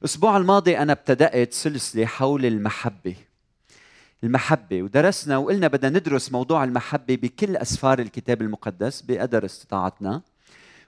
[0.00, 3.16] الأسبوع الماضي أنا ابتدأت سلسلة حول المحبة.
[4.24, 10.22] المحبة ودرسنا وقلنا بدنا ندرس موضوع المحبة بكل أسفار الكتاب المقدس بقدر استطاعتنا.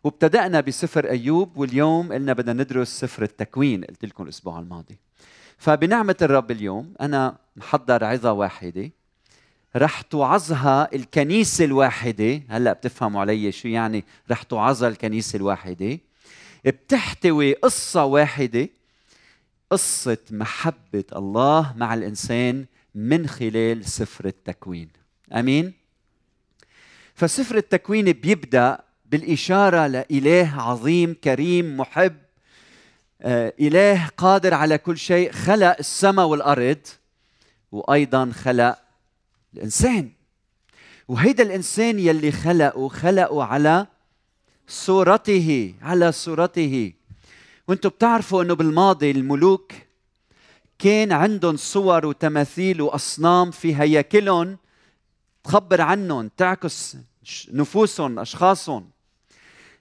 [0.04, 4.98] وابتدأنا بسفر أيوب واليوم قلنا بدنا ندرس سفر التكوين قلت لكم الأسبوع الماضي.
[5.58, 8.90] فبنعمة الرب اليوم أنا محضر عظة واحدة.
[9.76, 12.42] رح توعظها الكنيسة الواحدة.
[12.48, 15.98] هلأ بتفهموا علي شو يعني رح توعظها الكنيسة الواحدة.
[16.64, 18.68] بتحتوي قصة واحدة
[19.70, 24.88] قصة محبة الله مع الإنسان من خلال سفر التكوين.
[25.32, 25.72] آمين؟
[27.14, 32.16] فسفر التكوين بيبدأ بالإشارة لإله عظيم كريم محب
[33.22, 36.78] آه، إله قادر على كل شيء خلق السماء والأرض
[37.72, 38.78] وأيضا خلق
[39.54, 40.10] الإنسان.
[41.08, 43.86] وهيدا الإنسان يلي خلقه خلقه على
[44.68, 46.92] صورته على صورته.
[47.68, 49.72] وأنتم بتعرفوا إنه بالماضي الملوك
[50.78, 54.58] كان عندهم صور وتماثيل وأصنام في هياكلهم
[55.44, 56.96] تخبر عنهم تعكس
[57.52, 58.90] نفوسهم أشخاصهم.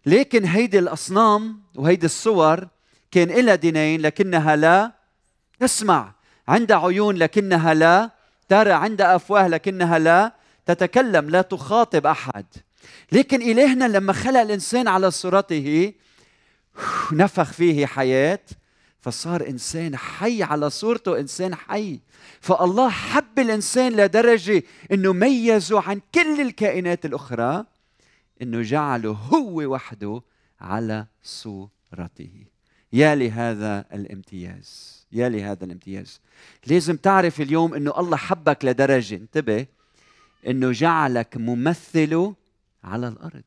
[0.05, 2.67] لكن هيدي الأصنام وهيدي الصور
[3.11, 4.92] كان لها دينين لكنها لا
[5.59, 6.14] تسمع.
[6.47, 8.20] عندها عيون لكنها لا
[8.52, 10.33] ترى عندها أفواه لكنها لا
[10.66, 12.45] تتكلم لا تخاطب أحد.
[13.11, 15.93] لكن الهنا لما خلق الإنسان على صورته
[17.11, 18.39] نفخ فيه حياة
[19.02, 21.99] فصار إنسان حي على صورته إنسان حي.
[22.41, 27.65] فالله حب الإنسان لدرجة إنه ميزه عن كل الكائنات الأخرى
[28.41, 30.21] إنه جعله هو وحده
[30.61, 32.45] على صورته.
[32.93, 35.00] يا لهذا الامتياز.
[35.14, 36.22] يا لهذا الامتياز.
[36.67, 39.66] لازم تعرف اليوم إنه الله حبك لدرجة انتبه
[40.48, 42.36] إنه جعلك ممثله
[42.84, 43.44] على الأرض.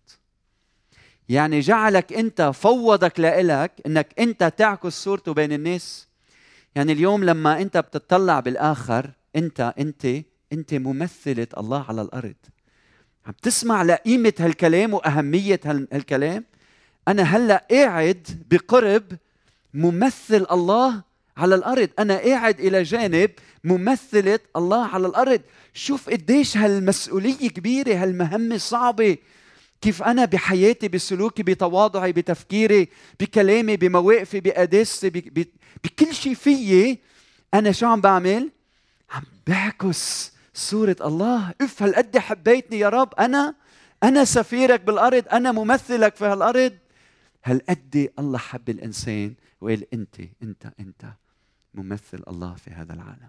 [1.29, 6.09] يعني جعلك أنت فوضك لإلك إنك أنت تعكس صورته بين الناس.
[6.75, 10.07] يعني اليوم لما أنت بتطلع بالآخر أنت أنت
[10.53, 12.35] أنت ممثلة الله على الأرض.
[13.27, 16.45] عم تسمع لقيمة هالكلام وأهمية هالكلام؟
[17.09, 19.03] أنا هلأ قاعد بقرب
[19.75, 21.03] ممثل الله
[21.37, 21.89] على الأرض.
[21.99, 23.31] أنا قاعد إلى جانب
[23.65, 25.41] ممثلة الله على الأرض.
[25.75, 29.17] شوف قديش هالمسؤولية كبيرة هالمهمة صعبة.
[29.81, 32.89] كيف أنا بحياتي بسلوكي بتواضعي بتفكيري
[33.21, 35.11] بكلامي بمواقفي بقداستي
[35.85, 36.99] بكل شيء فيي
[37.55, 38.51] أنا شو عم بعمل؟
[39.11, 41.55] عم بعكس صورة الله.
[41.61, 43.15] أف هالقد حبيتني يا رب.
[43.19, 43.55] أنا
[44.03, 45.25] أنا سفيرك بالأرض.
[45.33, 46.73] أنا ممثلك في هالأرض.
[47.45, 49.35] هالقد الله حب الإنسان.
[49.65, 51.05] وقال أنت أنت أنت
[51.75, 53.29] ممثل الله في هذا العالم.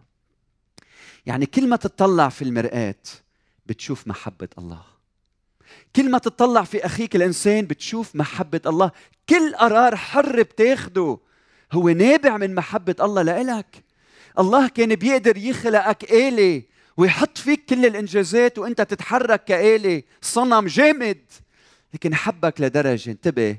[1.26, 2.96] يعني كل ما تطلع في المرآة
[3.66, 4.84] بتشوف محبة الله.
[5.96, 8.92] كل ما تطلع في أخيك الإنسان بتشوف محبة الله.
[9.30, 11.18] كل قرار حر بتاخده.
[11.72, 13.84] هو نابع من محبة الله لإلك.
[14.40, 16.64] الله كان بيقدر يخلقك آلة
[16.98, 21.32] ويحط فيك كل الإنجازات وأنت تتحرك كآلة صنم جامد.
[21.94, 23.58] لكن حبك لدرجة انتبه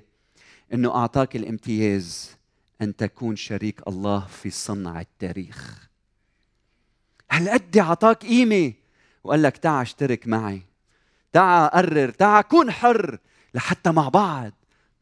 [0.73, 2.36] أنه أعطاك الامتياز.
[2.83, 5.89] أن تكون شريك الله في صنع التاريخ.
[7.31, 8.73] هالقد أعطاك قيمة
[9.25, 10.63] وقال لك تعا اشترك معي.
[11.33, 13.19] تعا قرر تعا كون حر
[13.55, 14.53] لحتى مع بعض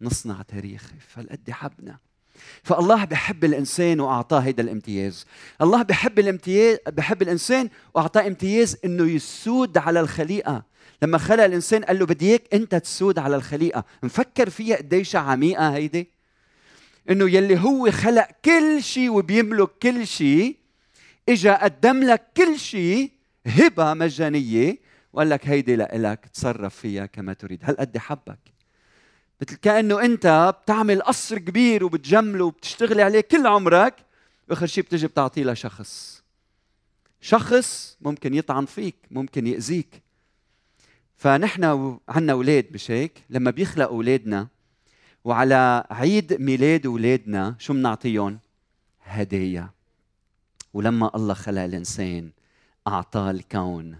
[0.01, 1.99] نصنع تاريخ فالقد حبنا؟
[2.63, 5.27] فالله بحب الإنسان وأعطاه هيدا الامتياز.
[5.63, 10.63] الله بحب الامتياز بحب الإنسان وأعطاه امتياز إنه يسود على الخليقة.
[11.03, 13.84] لما خلق الإنسان قال له بدي إياك أنت تسود على الخليقة.
[14.03, 16.14] مفكر فيها قديش عميقة هيدي؟
[17.10, 20.56] إنه يلي هو خلق كل شيء وبيملك كل شيء
[21.28, 23.10] إجا قدم لك كل شيء
[23.47, 24.78] هبة مجانية
[25.12, 27.60] وقال لك هيدي لإلك تصرف فيها كما تريد.
[27.62, 28.38] هل قد حبك؟
[29.41, 33.94] مثل كأنه أنت بتعمل قصر كبير وبتجمله وبتشتغلي عليه كل عمرك
[34.48, 36.22] وآخر شيء بتجي بتعطيه لشخص.
[37.21, 40.03] شخص ممكن يطعن فيك ممكن يأذيك.
[41.16, 44.48] فنحن عنا أولاد مش هيك لما بيخلقوا أولادنا
[45.24, 48.38] وعلى عيد ميلاد أولادنا شو بنعطيهم
[49.04, 49.71] هدايا.
[50.74, 52.30] ولما الله خلق الإنسان
[52.86, 53.97] أعطاه الكون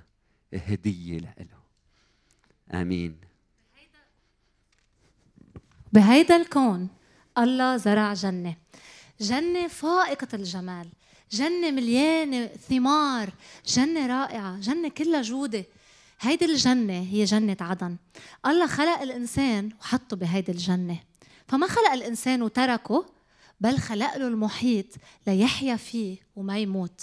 [0.55, 1.65] هدية له
[2.81, 3.17] آمين.
[5.93, 6.89] بهيدا الكون
[7.39, 8.57] الله زرع جنة.
[9.21, 10.89] جنة فائقة الجمال.
[11.31, 13.31] جنة مليانة ثمار.
[13.67, 14.61] جنة رائعة.
[14.61, 15.65] جنة كلها جودة.
[16.21, 17.97] هيدي الجنة هي جنة عدن.
[18.47, 20.99] الله خلق الإنسان وحطه بهيدي الجنة.
[21.49, 23.07] فما خلق الإنسان وتركه
[23.61, 24.87] بل خلق له المحيط
[25.27, 27.01] ليحيا فيه وما يموت.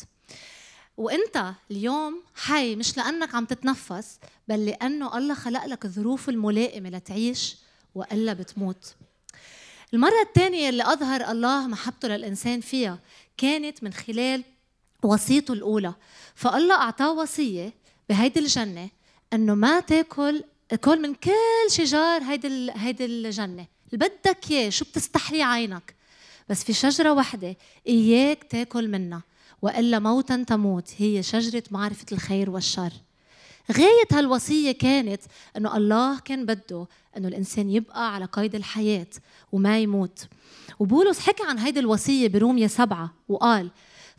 [0.98, 7.56] وإنت اليوم حي مش لأنك عم تتنفس بل لأنه الله خلق لك الظروف الملائمة لتعيش
[7.96, 8.96] وإلا بتموت.
[9.94, 13.00] المرة الثانية اللي أظهر الله محبته للإنسان فيها
[13.38, 14.44] كانت من خلال
[15.04, 15.94] وصيته الأولى.
[16.36, 17.74] فالله أعطاه وصية
[18.10, 18.90] بهيدي الجنة
[19.34, 20.44] أنه ما تاكل
[20.82, 21.32] كل من كل
[21.72, 23.66] شجار هيدي هيدي الجنة.
[23.94, 25.96] اللي بدك إياه شو بتستحلي عينك؟
[26.50, 27.56] بس في شجرة واحدة
[27.88, 29.22] إياك تاكل منها
[29.62, 30.90] وإلا موتا تموت.
[30.98, 32.92] هي شجرة معرفة الخير والشر.
[33.72, 35.22] غاية هالوصية كانت
[35.58, 39.08] أنه الله كان بده أنه الإنسان يبقى على قيد الحياة
[39.52, 40.26] وما يموت.
[40.80, 43.70] وبولس حكى عن هيدي الوصية برومية سبعة وقال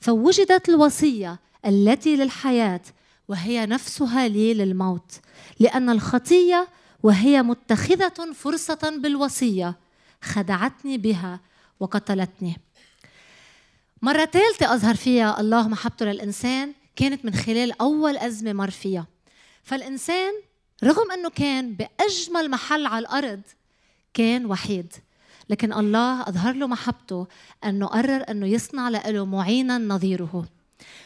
[0.01, 2.81] فوجدت الوصية التي للحياة
[3.29, 5.13] وهي نفسها لي للموت
[5.61, 6.69] لأن الخطية
[7.03, 9.75] وهي متخذة فرصة بالوصية.
[10.23, 11.41] خدعتني بها
[11.81, 12.57] وقتلتني.
[14.03, 19.07] مرة ثالثة أظهر فيها الله محبته للإنسان كانت من خلال أول أزمة مر فيها.
[19.63, 20.33] فالإنسان
[20.85, 23.41] رغم أنه كان بأجمل محل على الأرض
[24.15, 24.93] كان وحيد.
[25.49, 27.27] لكن الله أظهر له محبته
[27.65, 30.45] أنه قرر أنه يصنع له معينا نظيره.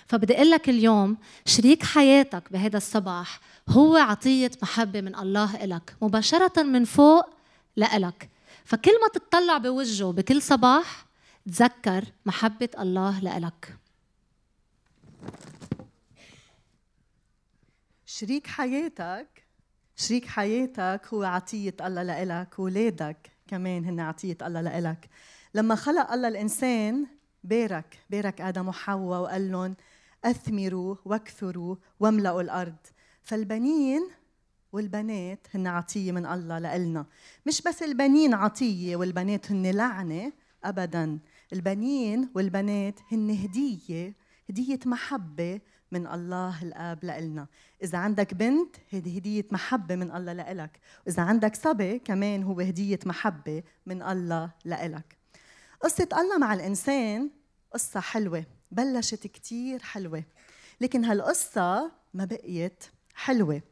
[0.06, 1.16] فبدي أقول لك اليوم
[1.46, 7.24] شريك حياتك بهذا الصباح هو عطية محبة من الله إلك مباشرة من فوق
[7.76, 8.30] لإلك.
[8.64, 11.06] فكل ما تتطلع بوجهه بكل صباح
[11.46, 13.78] تذكر محبة الله لإلك.
[18.06, 19.46] شريك حياتك
[19.96, 25.08] شريك حياتك هو عطية الله لإلك وولادك كمان هن عطية الله لإلك.
[25.54, 27.06] لما خلق الله الإنسان
[27.44, 29.76] بارك بارك آدم وحواء وقال لهم
[30.24, 32.76] أثمروا واكثروا واملأوا الأرض.
[33.26, 34.08] فالبنين
[34.72, 37.06] والبنات هن عطية من الله لإلنا.
[37.46, 40.32] مش بس البنين عطية والبنات هن لعنة
[40.64, 41.18] أبدا.
[41.52, 44.14] البنين والبنات هن هدية
[44.50, 45.60] هدية محبة
[45.92, 47.46] من الله الآب لإلنا.
[47.82, 50.80] إذا عندك بنت هذه هدية محبة من الله لإلك.
[51.06, 55.16] وإذا عندك صبي كمان هو هدية محبة من الله لإلك.
[55.80, 57.30] قصة الله مع الإنسان
[57.72, 60.24] قصة حلوة بلشت كتير حلوة.
[60.80, 62.84] لكن هالقصة ما بقيت
[63.16, 63.62] حلوة.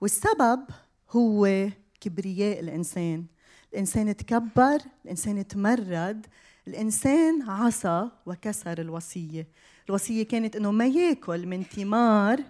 [0.00, 0.64] والسبب
[1.10, 1.68] هو
[2.00, 3.24] كبرياء الإنسان.
[3.72, 6.26] الإنسان تكبر الإنسان تمرد
[6.68, 9.48] الإنسان عصى وكسر الوصية.
[9.88, 12.40] الوصية كانت أنه ما يأكل من ثمار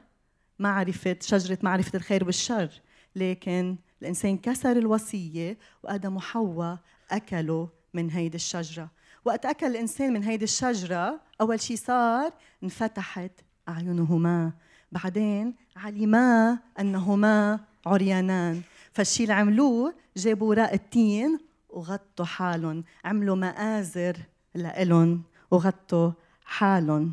[0.59, 2.81] معرفة شجرة معرفة الخير والشر.
[3.17, 6.79] لكن الإنسان كسر الوصية وآدم وحواء
[7.11, 8.91] أكلوا من هيدي الشجرة.
[9.25, 13.33] وقت أكل الإنسان من هيدي الشجرة أول شيء صار انفتحت
[13.69, 14.53] أعينهما.
[14.95, 18.63] بعدين علما أنهما عريانان.
[18.93, 21.39] فالشيء اللي عملوه جابوا وراء التين
[21.71, 22.85] وغطوا حالهم.
[23.05, 24.17] عملوا مآزر
[24.55, 26.11] لإلهم وغطوا
[26.45, 27.13] حالهم.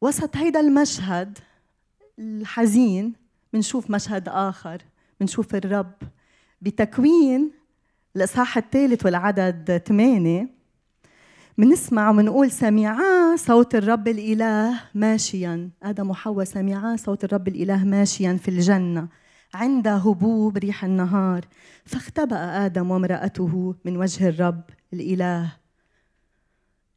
[0.00, 1.38] وسط هيدا المشهد
[2.18, 3.14] الحزين
[3.52, 4.82] بنشوف مشهد آخر
[5.20, 5.94] بنشوف الرب.
[6.62, 7.50] بتكوين
[8.16, 10.59] الإصحاح الثالث والعدد ثمانية
[11.60, 15.70] بنسمع وبنقول سمعا صوت الرب الإله ماشيا.
[15.82, 19.08] آدم وحواء سمعا صوت الرب الإله ماشيا في الجنة
[19.54, 21.44] عند هبوب ريح النهار.
[21.84, 24.62] فاختبأ آدم وامرأته من وجه الرب
[24.92, 25.52] الإله.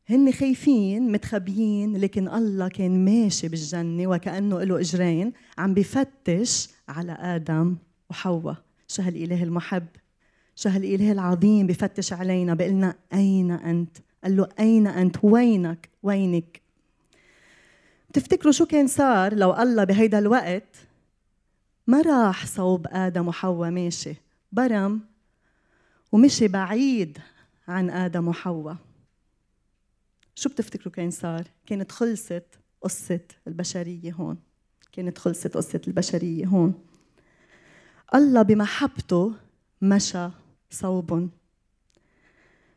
[0.10, 7.76] هن خايفين متخبيين لكن الله كان ماشي بالجنة وكأنه له إجرين عم بفتش على آدم
[8.10, 8.56] وحواء.
[8.88, 9.88] شو هالإله المحب
[10.56, 16.62] شو هالإله العظيم بفتش علينا بقلنا أين أنت؟ قال له أين أنت؟ وينك؟ وينك؟
[18.10, 20.76] بتفتكروا شو كان صار لو الله بهيدا الوقت
[21.88, 24.16] ما راح صوب آدم وحواء ماشي؟
[24.52, 25.02] برم
[26.12, 27.18] ومشي بعيد
[27.68, 28.78] عن آدم وحواء.
[30.36, 32.46] شو بتفتكروا كان صار؟ كانت خلصت
[32.82, 34.38] قصة البشرية هون.
[34.92, 36.74] كانت خلصت قصة البشرية هون.
[38.16, 39.34] الله بمحبته
[39.82, 40.30] مشى
[40.70, 41.30] صوبهم.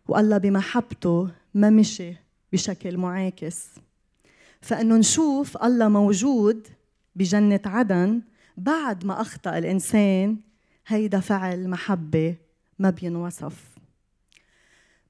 [0.09, 2.15] والله بمحبته ما مشي
[2.53, 3.69] بشكل معاكس.
[4.61, 6.69] فإنه نشوف الله موجود
[7.17, 8.23] بجنة عدن
[8.57, 10.37] بعد ما أخطأ الإنسان
[10.87, 12.35] هيدا فعل محبة
[12.79, 13.77] ما بينوصف.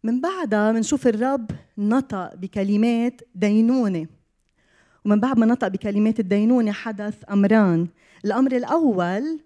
[0.03, 4.07] من بعدها بنشوف الرب نطق بكلمات دينونة.
[5.05, 7.89] ومن بعد ما نطق بكلمات الدينونة حدث أمران.
[8.25, 9.41] الأمر الأول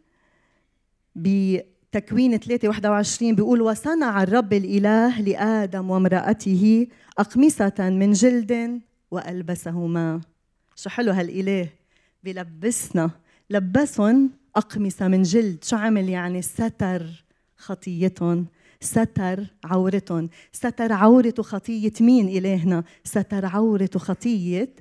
[1.95, 6.87] بتكوين 3 21 بيقول وصنع الرب الإله لآدم وامرأته
[7.19, 8.81] أقمصة من جلد
[9.11, 10.21] وألبسهما.
[10.77, 11.69] شو حلو هالإله.
[12.25, 13.11] بلبسنا
[13.51, 15.65] لبسهم أقمصة من جلد.
[15.65, 17.25] شو عمل يعني؟ ستر
[17.57, 18.47] خطيتهم.
[18.81, 20.29] ستر عورتهم.
[20.53, 24.75] ستر عورة خطية مين إلهنا؟ ستر عورة خطية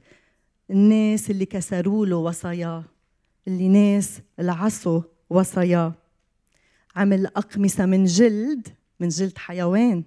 [0.71, 2.83] الناس اللي كسروا له وصاياه
[3.47, 5.93] اللي ناس العصوا وصاياه
[6.99, 8.67] عمل أقمصة من جلد
[8.99, 10.03] من جلد حيوان.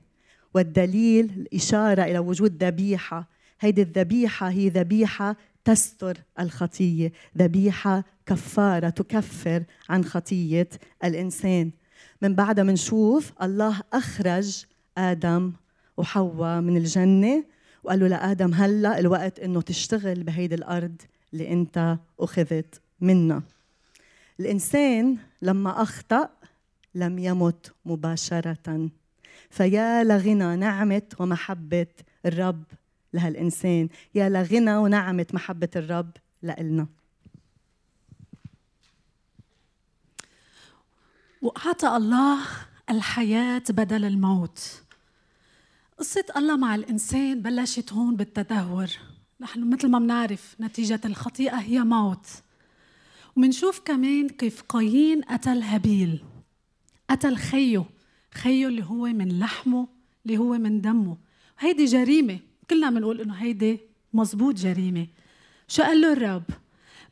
[0.55, 3.29] والدليل الإشارة إلى وجود ذبيحة.
[3.61, 7.13] هيدي الذبيحة هي ذبيحة تستر الخطية.
[7.39, 10.69] ذبيحة كفارة تكفر عن خطية
[11.05, 11.71] الإنسان.
[12.23, 14.65] من بعدها منشوف الله أخرج
[14.99, 15.53] آدم
[15.97, 17.45] وحواء من الجنة
[17.85, 23.43] وقال له لآدم هلأ الوقت إنه تشتغل بهيدي الأرض اللي أنت أخذت منها.
[24.41, 26.29] الإنسان لما أخطأ
[26.95, 28.91] لم يمت مباشرة.
[29.51, 31.87] فيا لغنى نعمة ومحبة
[32.27, 32.65] الرب
[33.13, 36.11] لهالإنسان يا لغنى ونعمة محبة الرب
[36.43, 36.87] لإلنا.
[41.43, 42.39] وأعطى الله
[42.91, 44.83] الحياة بدل الموت.
[45.99, 48.89] قصة الله مع الإنسان بلشت هون بالتدهور.
[49.41, 52.27] نحن مثل ما بنعرف نتيجة الخطيئة هي موت.
[53.37, 56.25] ومنشوف كمان كيف قايين قتل هابيل.
[57.13, 57.85] قتل خيه.
[58.35, 59.89] خيه اللي هو من لحمه
[60.27, 61.17] اللي هو من دمه.
[61.59, 62.39] هيدي جريمة.
[62.71, 63.81] كلنا بنقول إنه هيدي
[64.13, 65.07] مزبوط جريمة.
[65.69, 66.43] شو قال له الرب؟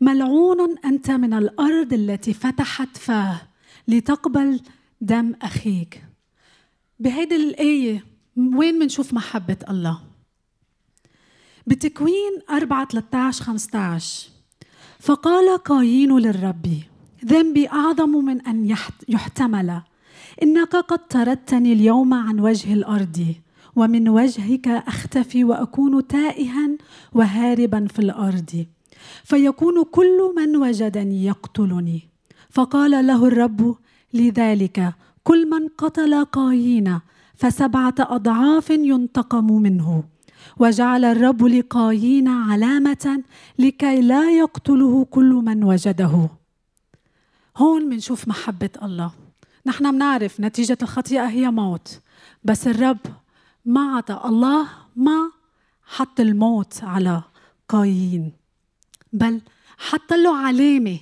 [0.00, 3.40] ملعون أنت من الأرض التي فتحت فاه
[3.88, 4.60] لتقبل
[5.00, 6.04] دم أخيك.
[6.98, 8.04] بهيدي الآية
[8.36, 10.00] وين منشوف محبة الله؟
[11.66, 14.28] بتكوين 4 13 15
[15.00, 16.66] فقال قايين للرب
[17.24, 18.76] ذنبي أعظم من أن
[19.08, 19.82] يحتمل.
[20.42, 23.34] إنك قد طردتني اليوم عن وجه الأرض
[23.76, 26.70] ومن وجهك أختفي وأكون تائها
[27.12, 28.66] وهاربا في الأرض.
[29.24, 32.00] فيكون كل من وجدني يقتلني.
[32.50, 33.76] فقال له الرب
[34.14, 37.00] لذلك كل من قتل قايين
[37.34, 40.04] فسبعة أضعاف ينتقم منه.
[40.58, 43.22] وجعل الرب لقايين علامة
[43.58, 46.28] لكي لا يقتله كل من وجده.
[47.56, 49.19] هون منشوف محبة الله.
[49.70, 52.00] نحن بنعرف نتيجة الخطيئة هي موت.
[52.44, 52.98] بس الرب
[53.64, 55.30] ما عطى الله ما
[55.84, 57.22] حط الموت على
[57.68, 58.32] قايين
[59.12, 59.40] بل
[59.78, 60.98] حط له علامة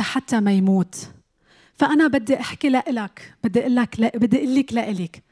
[0.00, 1.10] حتى ما يموت.
[1.74, 5.22] فأنا بدي أحكي لك بدي أقول لك بدي أقول لك لإلك.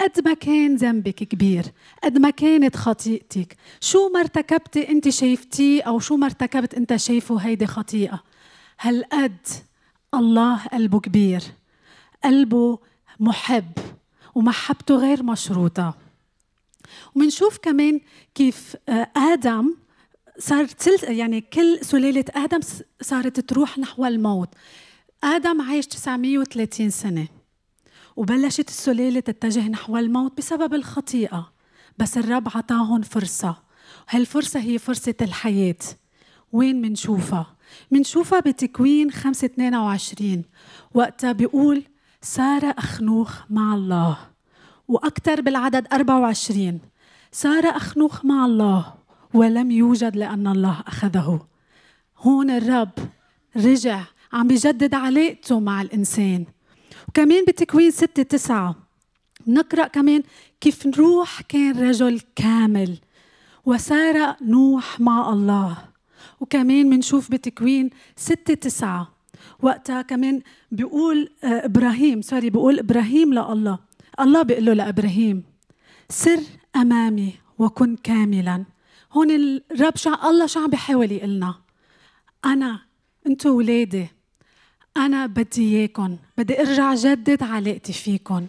[0.00, 1.64] قد ما كان ذنبك كبير
[2.04, 7.36] قد ما كانت خطيئتك شو ما ارتكبتي أنت شايفتيه أو شو ما ارتكبت أنت شايفه
[7.36, 8.22] هيدي خطيئة؟
[8.80, 9.46] هالقد
[10.14, 11.42] الله قلبه كبير.
[12.24, 12.78] قلبه
[13.20, 13.72] محب
[14.34, 15.94] ومحبته غير مشروطة.
[17.14, 18.00] ومنشوف كمان
[18.34, 19.74] كيف آه، آدم
[20.38, 22.60] صارت يعني كل سلالة آدم
[23.02, 24.48] صارت تروح نحو الموت.
[25.24, 27.28] آدم عايش 930 سنة
[28.16, 31.52] وبلشت السلالة تتجه نحو الموت بسبب الخطيئة
[31.98, 33.56] بس الرب عطاهم فرصة.
[34.08, 35.76] هالفرصة هي فرصة الحياة.
[36.52, 37.56] وين منشوفها؟
[37.90, 40.42] منشوفها بتكوين 5 22
[40.94, 41.84] وقتها بيقول
[42.26, 44.18] سار أخنوخ مع الله.
[44.88, 46.80] وأكثر بالعدد 24
[47.32, 48.94] سار أخنوخ مع الله
[49.34, 51.46] ولم يوجد لأن الله أخذه.
[52.18, 52.90] هون الرب
[53.56, 54.02] رجع
[54.32, 56.44] عم بيجدد علاقته مع الإنسان.
[57.08, 58.74] وكمان بتكوين ستة تسعة
[59.46, 60.22] نقرأ كمان
[60.60, 62.98] كيف نوح كان رجل كامل.
[63.66, 65.76] وسار نوح مع الله.
[66.40, 69.15] وكمان بنشوف بتكوين ستة تسعة.
[69.62, 70.40] وقتها كمان
[70.72, 73.78] بيقول آه، إبراهيم سوري بيقول إبراهيم لله.
[74.20, 75.42] الله بيقول له لإبراهيم
[76.08, 76.40] سر
[76.76, 78.64] أمامي وكن كاملا.
[79.12, 81.54] هون الرب شو الله شو عم بيحاول يقلنا
[82.44, 82.80] أنا
[83.26, 84.06] أنتوا ولادي
[84.96, 88.46] أنا بدي إياكم بدي أرجع جدد علاقتي فيكم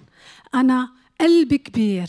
[0.56, 0.90] أنا
[1.22, 2.08] قلبي كبير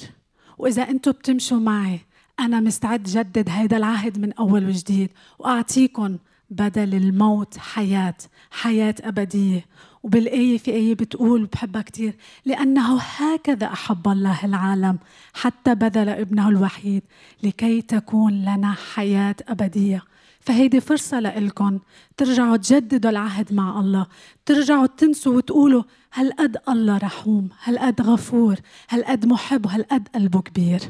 [0.59, 2.01] وإذا أنتوا بتمشوا معي
[2.41, 6.19] أنا مستعد جدد هيدا العهد من أول وجديد وأعطيكم
[6.51, 8.15] بدل الموت حياة
[8.51, 9.67] حياة أبدية.
[10.03, 14.99] وبالآية في آية بتقول بحبها كتير لأنه هكذا أحب الله العالم
[15.35, 17.03] حتى بذل ابنه الوحيد
[17.43, 20.03] لكي تكون لنا حياة أبدية.
[20.41, 21.79] فهيدي فرصة لإلكم
[22.17, 24.07] ترجعوا تجددوا العهد مع الله.
[24.47, 25.83] ترجعوا تنسوا وتقولوا
[26.15, 28.57] هالقد الله رحوم؟ هالقد غفور؟
[28.91, 30.81] هالقد محب؟ وهالقد قلبه كبير؟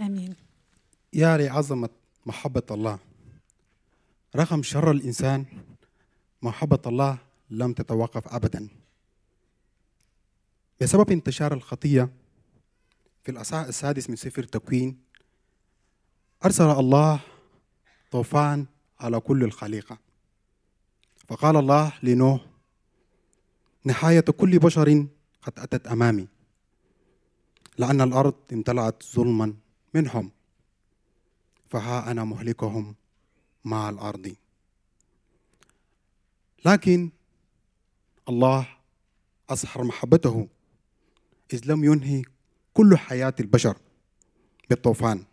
[0.00, 0.34] آمين.
[1.12, 1.88] يا لعظمة
[2.26, 2.98] محبة الله.
[4.36, 5.46] رغم شر الإنسان
[6.42, 7.18] محبة الله
[7.50, 8.68] لم تتوقف أبدا.
[10.80, 12.08] بسبب انتشار الخطية
[13.22, 14.98] في الأصحاح السادس من سفر التكوين
[16.44, 17.20] أرسل الله
[18.10, 18.66] طوفان
[19.00, 19.98] على كل الخليقة.
[21.28, 22.46] فقال الله لنوح
[23.84, 25.06] نهاية كل بشر
[25.42, 26.28] قد أتت أمامي
[27.78, 29.54] لأن الأرض امتلأت ظلما
[29.94, 30.30] منهم
[31.68, 32.94] فها أنا مهلكهم.
[33.64, 34.34] مع الأرض.
[36.64, 37.10] لكن
[38.28, 38.68] الله
[39.50, 40.48] أظهر محبته
[41.52, 42.22] إذ لم ينهي
[42.74, 43.76] كل حياة البشر
[44.70, 45.24] بالطوفان.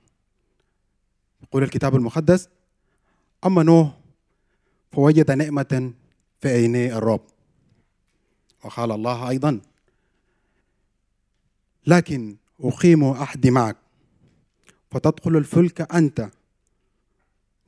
[1.43, 2.50] يقول الكتاب المقدس
[3.45, 3.97] أما نوح
[4.91, 5.93] فوجد نعمة
[6.41, 7.21] في عيني الرب.
[8.63, 9.61] وقال الله أيضا
[11.88, 13.77] لكن أقيم عهدي معك
[14.91, 16.29] فتدخل الفلك أنت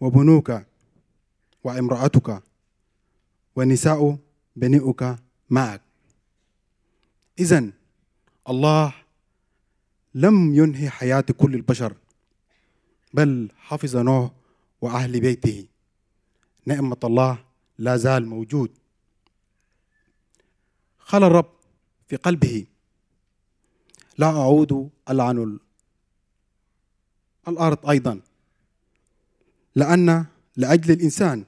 [0.03, 0.61] وبنوك
[1.63, 2.43] وامرأتك
[3.55, 4.17] ونساء
[4.55, 5.15] بنيئك
[5.49, 5.81] معك.
[7.39, 7.71] إذا
[8.49, 8.93] الله
[10.15, 11.95] لم ينهي حياة كل البشر
[13.13, 14.31] بل حفظ نوح
[14.81, 15.67] وأهل بيته.
[16.65, 17.45] نعمة الله
[17.77, 18.71] لا زال موجود.
[21.07, 21.51] قال الرب
[22.07, 22.65] في قلبه
[24.17, 25.59] لا أعود ألعن
[27.47, 28.21] الأرض أيضا.
[29.75, 30.25] لأن
[30.57, 31.45] لأجل الإنسان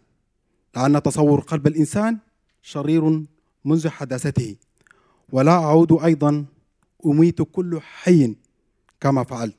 [0.75, 2.17] لأن تصور قلب الإنسان
[2.61, 3.25] شرير
[3.65, 4.55] منذ حداثته.
[5.31, 6.45] ولا أعود أيضا
[7.05, 8.35] أميت كل حي
[9.01, 9.55] كما فعلت.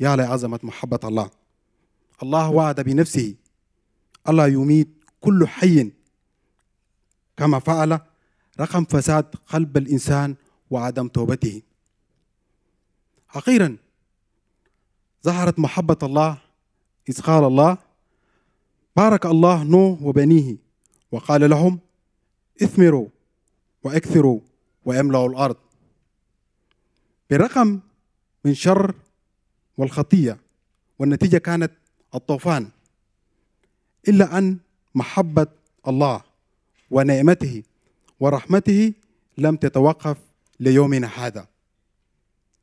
[0.00, 1.30] يا لعظمة محبة الله.
[2.22, 3.34] الله وعد بنفسه.
[4.28, 4.88] ألا يميت
[5.20, 5.92] كل حي
[7.36, 8.00] كما فعل
[8.60, 10.34] رقم فساد قلب الإنسان
[10.70, 11.62] وعدم توبته.
[13.34, 13.76] أخيرا
[15.24, 16.45] ظهرت محبة الله
[17.08, 17.78] إذ قال الله
[18.96, 20.56] بارك الله نوح وبنيه
[21.12, 21.78] وقال لهم
[22.62, 23.08] اثمروا
[23.82, 24.40] وأكثروا
[24.84, 25.56] وأملأوا الأرض.
[27.30, 27.80] بالرقم
[28.44, 28.94] من شر
[29.78, 30.38] والخطية
[30.98, 31.72] والنتيجة كانت
[32.14, 32.68] الطوفان
[34.08, 34.58] إلا أن
[34.94, 35.46] محبة
[35.88, 36.22] الله
[36.90, 37.62] ونعمته
[38.20, 38.92] ورحمته
[39.38, 40.16] لم تتوقف
[40.60, 41.46] ليومنا هذا.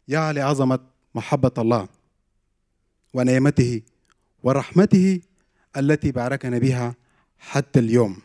[0.08, 0.80] يا لعظمة
[1.16, 1.88] محبة الله
[3.14, 3.82] ونعمته
[4.44, 5.22] ورحمته
[5.78, 6.96] التي باركنا بها
[7.40, 8.22] حتى اليوم.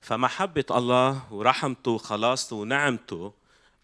[0.00, 3.32] فمحبة الله ورحمته وخلاصته ونعمته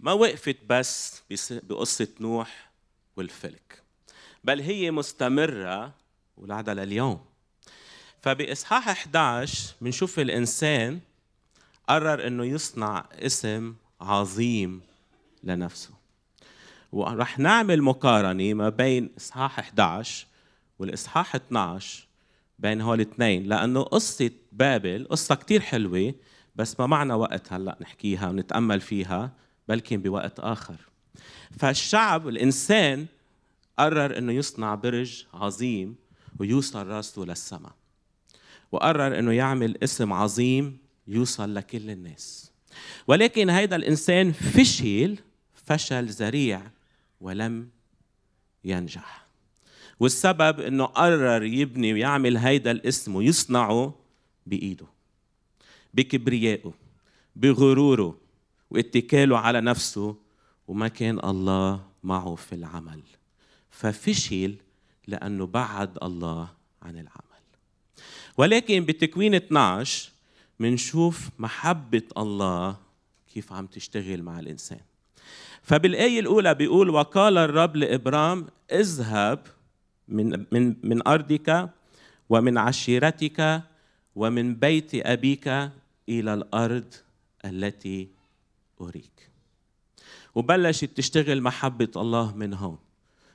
[0.01, 2.71] ما وقفت بس بقصة نوح
[3.17, 3.83] والفلك
[4.45, 5.95] بل هي مستمرة
[6.37, 7.25] ولعدها لليوم.
[8.23, 11.01] فبإصحاح 11 بنشوف الإنسان
[11.89, 14.81] قرر إنه يصنع اسم عظيم
[15.45, 16.00] لنفسه.
[16.93, 20.27] ورح نعمل مقارنة ما بين إصحاح 11
[20.79, 22.07] والإصحاح 12
[22.59, 26.15] بين هول الاثنين لأنه قصة بابل قصة كتير حلوة
[26.57, 29.33] بس ما معنا وقت هلأ نحكيها ونتأمل فيها
[29.69, 30.77] بلكن بوقت آخر.
[31.59, 33.07] فالشعب الإنسان
[33.79, 35.97] قرر أنه يصنع برج عظيم
[36.39, 37.73] ويوصل راسه للسماء
[38.73, 42.53] وقرر أنه يعمل اسم عظيم يوصل لكل الناس.
[43.07, 45.19] ولكن هيدا الإنسان فشل
[45.55, 46.63] فشل ذريع
[47.21, 47.69] ولم
[48.65, 49.27] ينجح.
[50.01, 53.95] والسبب إنه قرر يبني ويعمل هيدا الاسم ويصنعه
[54.47, 54.87] بإيده
[55.95, 56.75] بكبريائه
[57.37, 58.19] بغروره
[58.71, 60.17] واتكاله على نفسه
[60.69, 63.03] وما كان الله معه في العمل.
[63.71, 64.55] ففشل
[65.07, 66.49] لأنه بعد الله
[66.83, 67.31] عن العمل.
[68.37, 70.11] ولكن بتكوين 12
[70.59, 72.77] منشوف محبة الله
[73.35, 74.81] كيف عم تشتغل مع الإنسان.
[75.63, 79.47] فبالآية الأولى بيقول وقال الرب لإبرام اذهب
[80.09, 81.71] من من من أرضك
[82.29, 83.63] ومن عشيرتك
[84.17, 85.49] ومن بيت أبيك
[86.09, 86.95] إلى الأرض
[87.45, 88.09] التي
[88.81, 89.31] أريك.
[90.35, 92.79] وبلشت تشتغل محبة الله من هون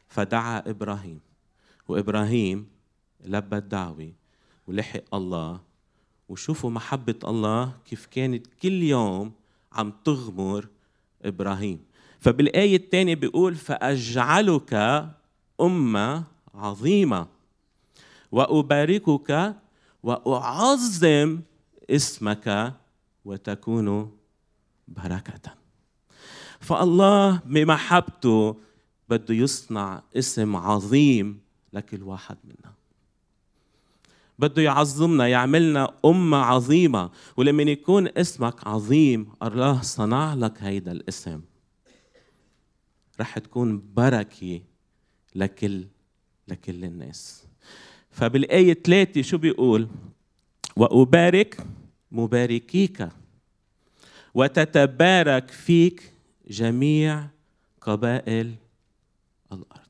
[0.08, 1.20] فدعا إبراهيم.
[1.88, 2.68] وإبراهيم
[3.26, 4.12] لبى الدعوة
[4.68, 5.62] ولحق الله.
[6.30, 9.34] وشوفوا محبة الله كيف كانت كل يوم
[9.74, 10.68] عم تغمر
[11.26, 11.80] إبراهيم.
[12.20, 14.74] فبالآية الثانية بيقول فأجعلك
[15.62, 17.28] أمة عظيمة
[18.32, 19.56] وأباركك
[20.04, 21.40] وأعظم
[21.90, 22.74] اسمك
[23.26, 24.18] وتكون
[24.88, 25.54] بركة.
[26.60, 28.56] فالله بمحبته
[29.10, 31.40] بده يصنع اسم عظيم
[31.74, 32.75] لكل واحد منا.
[34.40, 37.12] بده يعظمنا يعملنا أمة عظيمة.
[37.38, 41.42] ولما يكون اسمك عظيم الله صنع لك هيدا الاسم.
[43.20, 44.62] رح تكون بركة
[45.36, 45.86] لكل
[46.48, 47.48] لكل الناس.
[48.12, 49.88] فبالآية ثلاثة شو بيقول؟
[50.76, 51.66] وأبارك
[52.12, 53.10] مباركيك
[54.34, 56.14] وتتبارك فيك
[56.48, 57.28] جميع
[57.82, 58.56] قبائل
[59.52, 59.82] الأرض.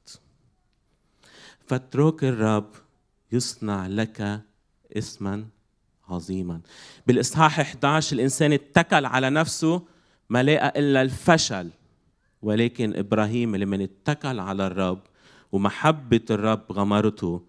[1.68, 2.72] فاترك الرب
[3.36, 4.42] يصنع لك
[4.98, 5.46] اسما
[6.08, 6.62] عظيما.
[7.08, 9.82] بالإصحاح 11 الإنسان اتكل على نفسه
[10.30, 11.70] ما لقى إلا الفشل
[12.42, 15.02] ولكن إبراهيم لمن اتكل على الرب
[15.52, 17.42] ومحبة الرب غمرته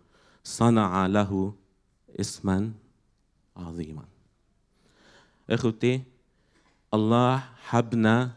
[0.44, 1.54] صنع له
[2.20, 2.72] اسما
[3.56, 4.04] عظيما.
[5.50, 6.02] إخوتي
[6.94, 8.30] الله حبنا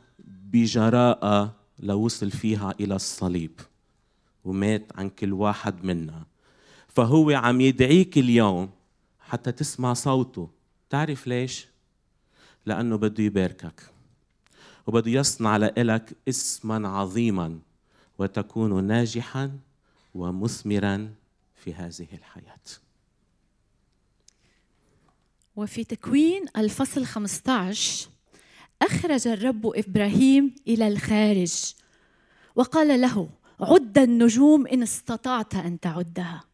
[0.51, 3.59] بجراءة لوصل فيها إلى الصليب
[4.45, 6.28] ومات عن كل واحد منا.
[6.99, 8.69] فهو عم يدعيك اليوم
[9.19, 10.49] حتى تسمع صوته.
[10.89, 11.67] تعرف ليش؟
[12.65, 13.91] لأنه بده يباركك
[14.88, 17.59] وبده يصنع لك اسما عظيما
[18.17, 19.51] وتكون ناجحا
[20.15, 21.13] ومثمرا
[21.55, 22.67] في هذه الحياة.
[25.55, 28.09] وفي تكوين الفصل 15
[28.81, 31.73] أخرج الرب إبراهيم إلى الخارج
[32.55, 36.48] وقال له عد النجوم إن استطعت أن تعدها.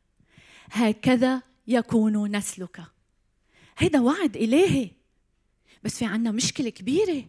[0.71, 2.83] هكذا يكون نسلك.
[3.77, 4.91] هيدا وعد إلهي.
[5.83, 7.25] بس في عنا مشكلة كبيرة.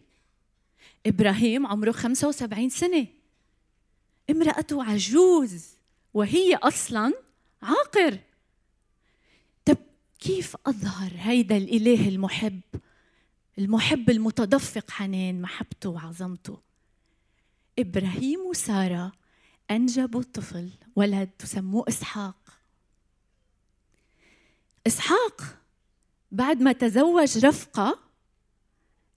[1.05, 3.07] إبراهيم عمره 75 سنة.
[4.29, 5.65] امرأته عجوز
[6.13, 7.13] وهي أصلا
[7.61, 8.19] عاقر.
[9.65, 9.77] طب
[10.19, 12.61] كيف أظهر هيدا الإله المحب؟
[13.57, 16.59] المحب المتدفق حنان محبته وعظمته
[17.79, 19.11] إبراهيم وسارة
[19.71, 22.35] أنجبوا طفل ولد تسموه إسحاق.
[24.87, 25.41] إسحاق
[26.31, 27.99] بعد ما تزوج رفقة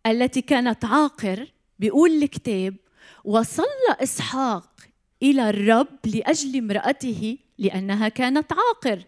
[0.06, 2.76] التي كانت عاقر بيقول الكتاب
[3.24, 4.80] وصلى إسحاق
[5.22, 9.04] إلى الرب لأجل امرأته لأنها كانت عاقر.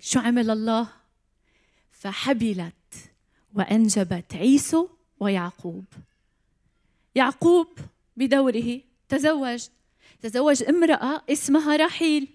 [0.00, 0.88] شو عمل الله؟
[1.90, 2.94] فحبلت
[3.54, 4.88] وأنجبت عيسو
[5.20, 5.84] ويعقوب.
[7.14, 7.78] يعقوب
[8.16, 9.66] بدوره تزوج.
[10.20, 12.28] تزوج امرأة اسمها رحيل.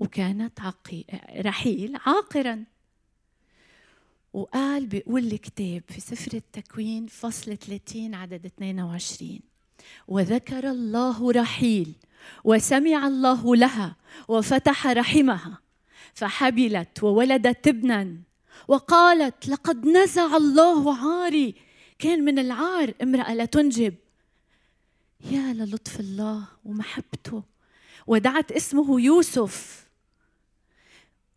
[0.00, 1.04] وكانت عقي...
[1.36, 2.64] رحيل عاقرا.
[4.32, 9.40] وقال بيقول الكتاب في سفر التكوين فصل 30 عدد 22
[10.08, 11.94] وذكر الله رحيل
[12.44, 13.96] وسمع الله لها
[14.28, 15.58] وفتح رحمها
[16.14, 18.16] فحبلت وولدت ابنا.
[18.68, 21.54] وقالت لقد نزع الله عاري
[21.98, 23.94] كان من العار امرأة لا تنجب.
[25.30, 27.42] يا للطف الله ومحبته
[28.06, 29.89] ودعت اسمه يوسف.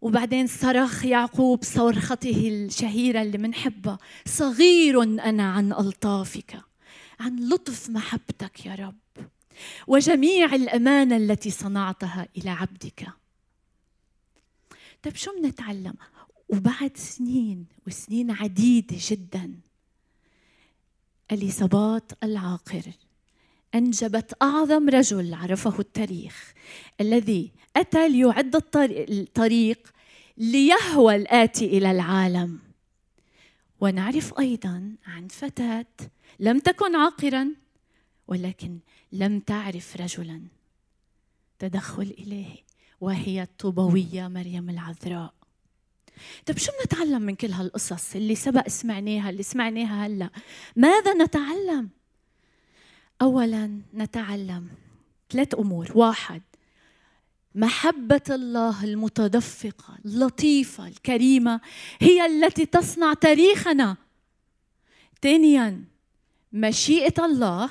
[0.04, 6.62] وبعدين صرخ يعقوب صرخته الشهيرة اللي منحبها صغير أنا عن ألطافك
[7.20, 9.28] عن لطف محبتك يا رب
[9.88, 13.08] وجميع الأمانة التي صنعتها إلى عبدك.
[15.04, 15.96] طيب شو بنتعلم
[16.50, 19.60] وبعد سنين وسنين عديدة جدا
[21.32, 22.92] اليصابات العاقر
[23.76, 26.54] أنجبت أعظم رجل عرفه التاريخ
[27.02, 28.56] الذي أتى ليعد
[28.86, 29.94] الطريق
[30.38, 32.60] ليهوى الآتي إلى العالم.
[33.82, 35.86] ونعرف أيضا عن فتاة
[36.40, 37.50] لم تكن عاقرا
[38.28, 38.80] ولكن
[39.12, 40.42] لم تعرف رجلا.
[41.60, 42.58] تدخل إلهي
[43.02, 45.34] وهي الطوبوية مريم العذراء.
[46.46, 50.30] طيب شو بنتعلم من كل هالقصص اللي سبق سمعناها اللي سمعناها هلأ؟
[50.76, 51.90] ماذا نتعلم؟
[53.24, 54.68] اولا نتعلم
[55.30, 56.42] ثلاث أمور واحد
[57.56, 61.62] محبة الله المتدفقة اللطيفة الكريمة
[62.02, 63.98] هي التي تصنع تاريخنا.
[65.22, 65.84] ثانيا
[66.54, 67.70] مشيئة الله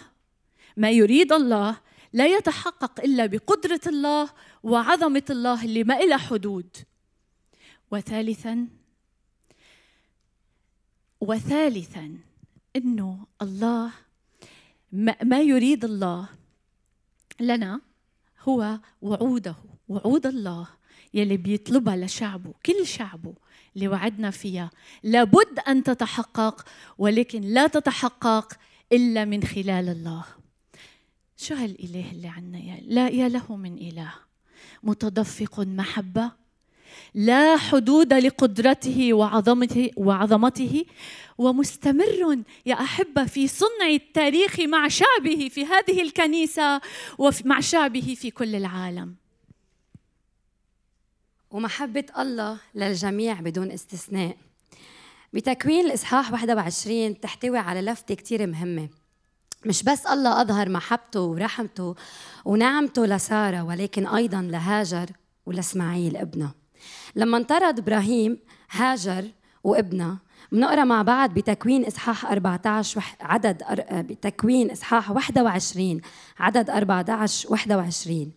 [0.76, 1.80] ما يريد الله
[2.12, 4.30] لا يتحقق إلا بقدرة الله
[4.62, 6.76] وعظمة الله اللي ما إلها حدود.
[7.90, 8.68] وثالثا
[11.20, 12.18] وثالثا
[12.76, 13.90] إنه الله
[15.22, 16.28] ما يريد الله
[17.40, 17.80] لنا
[18.42, 19.56] هو وعوده.
[19.88, 20.68] وعود الله
[21.14, 23.34] يلي بيطلبها لشعبه كل شعبه
[23.74, 24.70] اللي وعدنا فيها.
[25.02, 26.64] لابد أن تتحقق
[26.98, 28.52] ولكن لا تتحقق
[28.92, 30.24] إلا من خلال الله.
[31.36, 34.12] شو هالإله اللي عنا يا لا يا له من إله؟
[34.82, 36.41] متدفق محبة
[37.14, 40.84] لا حدود لقدرته وعظمته وعظمته
[41.38, 46.80] ومستمر يا أحبة في صنع التاريخ مع شعبه في هذه الكنيسة
[47.18, 49.14] ومع شعبه في كل العالم.
[51.50, 54.36] ومحبة الله للجميع بدون استثناء.
[55.32, 58.88] بتكوين الإصحاح 21 تحتوي على لفتة كتير مهمة
[59.66, 61.94] مش بس الله أظهر محبته ورحمته
[62.44, 65.10] ونعمته لسارة ولكن أيضا لهاجر
[65.46, 66.61] ولإسماعيل ابنه.
[67.16, 68.38] لما انطرد إبراهيم
[68.70, 69.24] هاجر
[69.64, 70.18] وابنها
[70.52, 76.00] بنقرأ مع بعض بتكوين إصحاح 14 عدد بتكوين إصحاح 21
[76.38, 78.32] عدد 14 21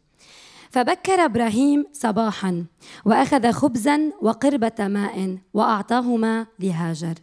[0.76, 2.66] فبكر إبراهيم صباحا
[3.06, 7.14] وأخذ خبزا وقربة ماء وأعطاهما لهاجر.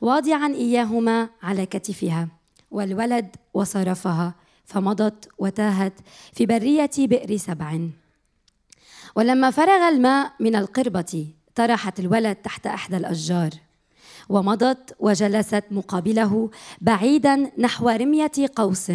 [0.00, 2.28] واضعا إياهما على كتفها.
[2.70, 4.34] والولد وصرفها.
[4.64, 5.92] فمضت وتاهت
[6.32, 7.88] في برية بئر سبع.
[9.16, 13.50] ولما فرغ الماء من القربة طرحت الولد تحت إحدى الأشجار
[14.28, 16.50] ومضت وجلست مقابله
[16.80, 18.92] بعيدا نحو رمية قوس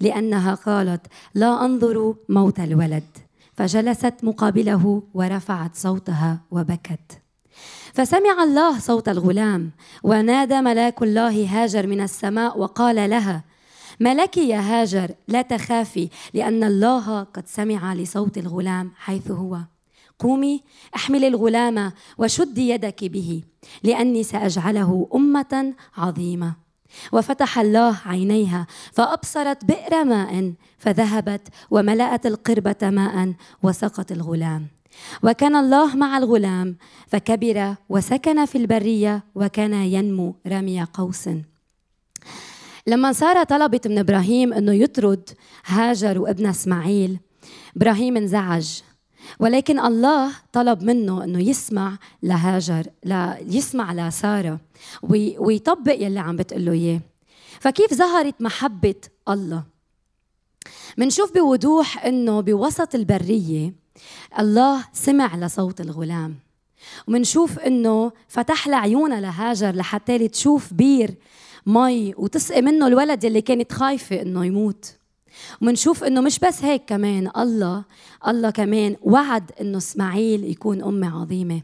[0.00, 3.04] لأنها قالت لا أنظر موت الولد.
[3.54, 7.22] فجلست مقابله ورفعت صوتها وبكت.
[7.92, 9.70] فسمع الله صوت الغلام
[10.02, 13.44] ونادى ملاك الله هاجر من السماء وقال لها
[14.00, 19.58] ما لك يا هاجر لا تخافي لأن الله قد سمع لصوت الغلام حيث هو.
[20.18, 20.62] قومي
[20.96, 23.42] أحملي الغلام وشدي يدك به
[23.82, 26.54] لأني سأجعله أمة عظيمة.
[27.12, 34.66] وفتح الله عينيها فأبصرت بئر ماء فذهبت وملأت القربة ماء وسقط الغلام.
[35.22, 41.28] وكان الله مع الغلام فكبر وسكن في البرية وكان ينمو رمي قوس.
[42.88, 45.30] لما ساره طلبت من إبراهيم إنه يطرد
[45.66, 47.18] هاجر وابنها إسماعيل
[47.76, 48.80] إبراهيم انزعج.
[49.40, 54.60] ولكن الله طلب منه إنه يسمع لهاجر لا يسمع لسارة
[55.38, 57.00] ويطبق يلي عم بتقول له إياه.
[57.60, 58.94] فكيف ظهرت محبة
[59.28, 59.62] الله؟
[60.98, 63.74] منشوف بوضوح إنه بوسط البرية
[64.38, 66.34] الله سمع لصوت الغلام.
[67.08, 71.14] ومنشوف إنه فتح لها لهاجر لحتى تشوف بير
[71.68, 74.94] مي وتسقي منه الولد اللي كانت خايفة إنه يموت.
[75.62, 77.84] ومنشوف إنه مش بس هيك كمان الله
[78.28, 81.62] الله كمان وعد إنه إسماعيل يكون أمة عظيمة.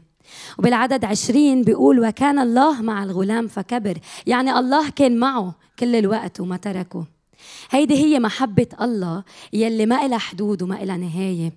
[0.59, 3.97] وبالعدد عشرين بيقول وكان الله مع الغلام فكبر.
[4.27, 7.05] يعني الله كان معه كل الوقت وما تركه.
[7.71, 11.53] هيدي هي محبة الله يلي ما إلها حدود وما إلها نهاية.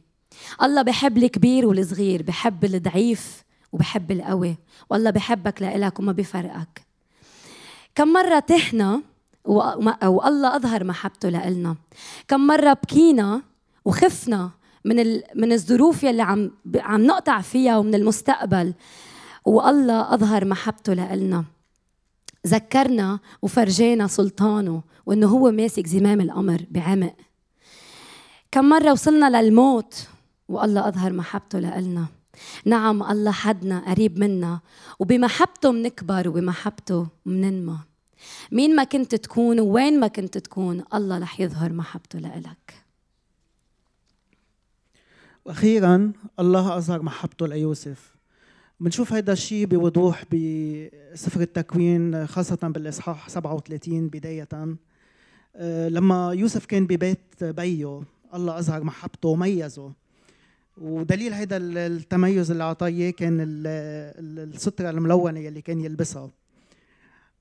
[0.63, 4.57] الله بحب الكبير والصغير بحب الضعيف وبحب القوي.
[4.91, 6.88] والله بحبك لإلك وما بفرقك.
[7.99, 9.03] كم مرة تهنا
[9.45, 11.77] والله أظهر محبته لإلنا.
[12.29, 13.43] كم مرة بكينا
[13.85, 14.51] وخفنا
[14.85, 15.21] من.
[15.35, 18.75] من الظروف يلي عم عم نقطع فيها ومن المستقبل.
[19.45, 21.45] والله أظهر محبته لإلنا.
[22.47, 27.15] ذكرنا وفرجينا سلطانه وإنه هو ماسك زمام الأمر بعمق.
[28.51, 30.09] كم مرة وصلنا للموت
[30.49, 32.07] والله أظهر محبته لإلنا.
[32.65, 34.61] نعم الله حدنا قريب منا
[34.99, 37.79] وبمحبته منكبر وبمحبته مننمى.
[38.53, 42.85] مين ما كنت تكون وين ما كنت تكون الله رح يظهر محبته لإلك.
[45.45, 48.17] وأخيرا الله اظهر محبته ليوسف.
[48.81, 54.49] بنشوف هذا الشيء بوضوح بسفر التكوين خاصة بالإصحاح 37 بداية.
[55.57, 58.03] آه، لما يوسف كان ببيت بيه
[58.35, 59.93] الله أظهر محبته وميزه.
[60.81, 63.39] ودليل هذا التميز اللي أعطاه كان
[64.39, 66.31] السترة الملونة اللي كان يلبسها.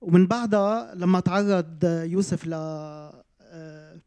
[0.02, 4.00] ومن بعدها لما تعرض يوسف ل آه،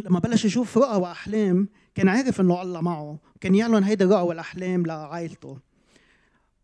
[0.00, 3.18] لما بلش يشوف رؤى وأحلام كان عارف إنه الله معه.
[3.40, 5.58] كان يعلن هيدي الرؤى والأحلام لعائلته.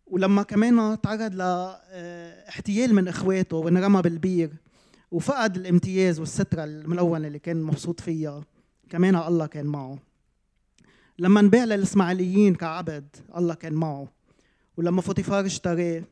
[0.07, 4.51] ولما كمان تعرض لاحتيال من إخواته وانرمى بالبير
[5.11, 8.45] وفقد الامتياز والسترة الملونة اللي كان مبسوط فيها
[8.91, 9.99] كمان الله كان معه.
[11.19, 14.09] لما انباع للإسماعيليين كعبد الله كان معه.
[14.77, 16.03] ولما فوتيفار اشتراه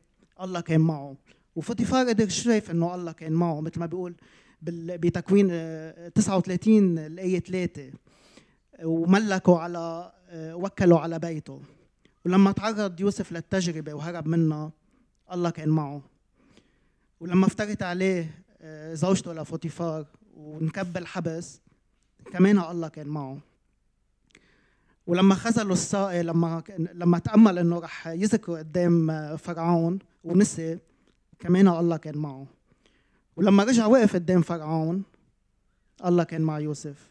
[0.41, 1.15] الله كان معه.
[1.55, 4.15] وفوتيفار قدر يشوف إنه الله كان معه مثل ما بيقول
[4.61, 5.47] بتكوين
[6.13, 7.91] 39 آه، الايه 3
[8.83, 11.61] وملكوا على آه، وكلوا على بيته.
[12.25, 14.71] ولما تعرض يوسف للتجربة وهرب منها
[15.33, 16.01] الله كان معه.
[17.19, 20.05] ولما افترت عليه آه، زوجته لفوتيفار
[20.37, 21.61] ونكب الحبس
[22.31, 23.37] كمان الله كان معه.
[25.07, 26.63] ولما خذلوا الساقي لما
[26.93, 30.79] لما تأمل إنه رح يذكر قدام فرعون ونسي
[31.39, 32.47] كمان الله كان معه.
[33.35, 35.03] ولما رجع وقف قدام فرعون
[36.05, 37.07] الله كان مع يوسف.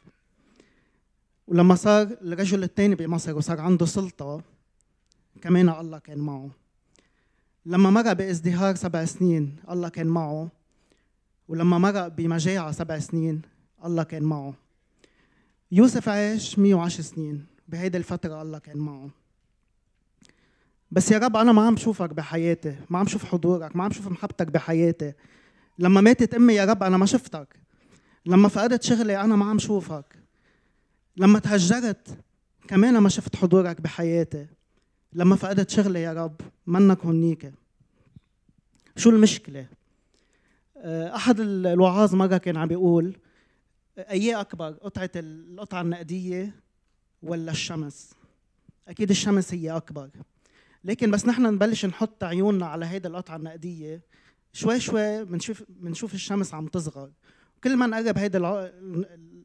[1.48, 4.42] ولما صار الرجل الثاني بمصر وصار عنده سلطة
[5.42, 6.50] كمان الله كان معه.
[7.66, 10.48] لما مرق بازدهار سبع سنين الله كان معه.
[11.48, 13.42] ولما مرق بمجاعة سبع سنين
[13.85, 14.55] الله كان معه.
[15.72, 17.51] يوسف عاش 110 سنين.
[17.72, 19.11] بهيدي الفترة الله كان معه
[20.90, 24.08] بس يا رب أنا ما عم بشوفك بحياتي ما عم شوف حضورك ما عم شوف
[24.08, 25.12] محبتك بحياتي.
[25.78, 27.56] لما ماتت أمي يا رب أنا ما شفتك.
[28.26, 30.18] لما فقدت شغلي أنا ما عم شوفك.
[31.16, 32.18] لما تهجرت
[32.68, 34.46] كمان ما شفت حضورك بحياتي.
[35.12, 37.52] لما فقدت شغلي يا رب منك هنيك.
[38.96, 39.66] شو المشكلة؟
[40.76, 43.16] آه، أحد الوعاظ مرة كان عم بيقول
[43.98, 46.62] أي أكبر قطعة القطعة النقدية
[47.22, 48.14] ولا الشمس؟
[48.88, 50.11] أكيد الشمس هي أكبر.
[50.85, 54.02] لكن بس نحن نبلش نحط عيوننا على هيدا القطعة النقدية.
[54.52, 57.11] شوي شوي بنشوف بنشوف الشمس عم تصغر.
[57.64, 58.38] كل ما نقرب هيدا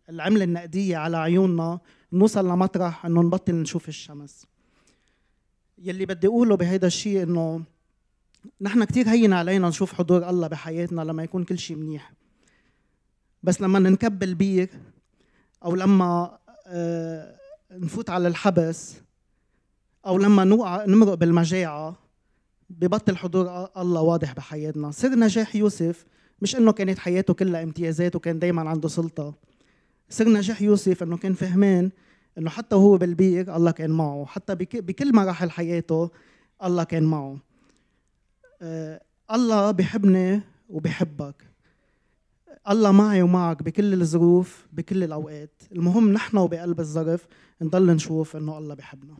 [0.09, 1.79] العملة النقدية على عيوننا
[2.13, 4.45] نوصل لمطرح إنه نبطل نشوف الشمس.
[5.77, 7.63] يلي بدي أقوله بهيدا الشيء إنه
[8.61, 12.13] نحن كثير هين علينا نشوف حضور الله بحياتنا لما يكون كل شيء منيح.
[13.43, 14.69] بس لما ننكب البير
[15.65, 16.37] أو لما
[16.67, 17.36] آه،
[17.71, 18.95] نفوت على الحبس
[20.05, 21.95] أو لما نوقع نمرق بالمجاعة
[22.69, 24.91] ببطل حضور الله واضح بحياتنا.
[24.91, 26.05] سر نجاح يوسف
[26.41, 29.33] مش إنه كانت حياته كلها امتيازات وكان دائما عنده سلطة.
[30.09, 31.91] سر نجاح يوسف إنه كان فهمان
[32.37, 34.25] إنه حتى وهو بالبير الله كان معه.
[34.25, 36.09] حتى بك- بكل مراحل حياته
[36.63, 37.37] الله كان معه.
[38.61, 39.01] آه،
[39.31, 41.35] الله بحبني وبحبك.
[42.69, 45.63] الله معي ومعك بكل الظروف بكل الأوقات.
[45.71, 47.27] المهم نحن وبقلب الظرف
[47.61, 49.17] نضل نشوف إنه الله بحبنا.